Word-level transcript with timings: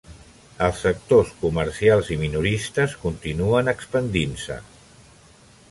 Els 0.67 0.79
sectors 0.85 1.33
comercials 1.41 2.09
i 2.15 2.17
minoristes 2.23 2.97
continuen 3.05 3.73
expandint-se. 3.77 4.61